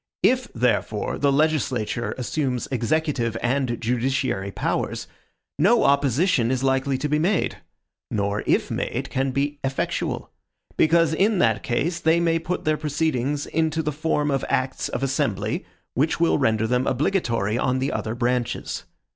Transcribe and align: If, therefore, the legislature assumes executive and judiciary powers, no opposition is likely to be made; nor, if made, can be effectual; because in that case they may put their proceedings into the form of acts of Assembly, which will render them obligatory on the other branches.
If, 0.23 0.47
therefore, 0.55 1.19
the 1.19 1.31
legislature 1.31 2.15
assumes 2.17 2.67
executive 2.71 3.37
and 3.39 3.79
judiciary 3.79 4.49
powers, 4.49 5.05
no 5.59 5.83
opposition 5.83 6.49
is 6.49 6.63
likely 6.63 6.97
to 6.97 7.07
be 7.07 7.19
made; 7.19 7.57
nor, 8.09 8.43
if 8.47 8.71
made, 8.71 9.11
can 9.11 9.29
be 9.29 9.59
effectual; 9.63 10.31
because 10.75 11.13
in 11.13 11.37
that 11.37 11.61
case 11.61 11.99
they 11.99 12.19
may 12.19 12.39
put 12.39 12.65
their 12.65 12.77
proceedings 12.77 13.45
into 13.45 13.83
the 13.83 13.91
form 13.91 14.31
of 14.31 14.43
acts 14.49 14.89
of 14.89 15.03
Assembly, 15.03 15.65
which 15.93 16.19
will 16.19 16.39
render 16.39 16.65
them 16.65 16.87
obligatory 16.87 17.59
on 17.59 17.77
the 17.77 17.91
other 17.91 18.15
branches. 18.15 18.85